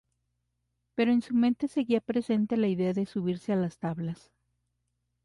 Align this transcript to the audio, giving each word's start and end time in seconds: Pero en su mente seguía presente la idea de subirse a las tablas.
Pero 0.95 1.11
en 1.11 1.21
su 1.21 1.35
mente 1.35 1.67
seguía 1.67 2.01
presente 2.01 2.57
la 2.57 2.65
idea 2.67 2.91
de 2.91 3.05
subirse 3.05 3.53
a 3.53 3.55
las 3.55 3.77
tablas. 3.77 4.31